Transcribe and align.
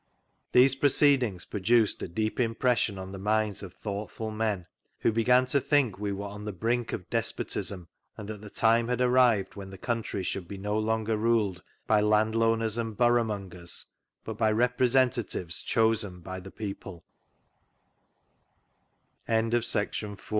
These 0.51 0.73
proceedings 0.73 1.45
produced 1.45 2.01
a 2.01 2.07
deep 2.07 2.39
impression 2.39 2.97
on 2.97 3.11
the 3.11 3.19
minds 3.19 3.61
of 3.61 3.71
thoughtful 3.71 4.31
men, 4.31 4.65
who 5.01 5.11
b^an 5.13 5.47
to 5.51 5.61
think 5.61 5.99
we 5.99 6.11
were 6.11 6.25
on 6.25 6.43
the 6.43 6.51
brink 6.51 6.91
of 6.91 7.07
despotism, 7.11 7.87
and 8.17 8.27
that 8.27 8.41
the 8.41 8.49
time 8.49 8.87
had 8.87 8.99
arrived 8.99 9.53
when 9.55 9.69
the 9.69 9.77
country 9.77 10.23
should 10.23 10.47
be 10.47 10.57
no 10.57 10.75
longer 10.75 11.17
ruled 11.17 11.61
by 11.85 12.01
Landowners 12.01 12.79
and 12.79 12.97
Borough 12.97 13.25
mongers, 13.25 13.85
but 14.23 14.39
by 14.39 14.51
repre 14.51 14.89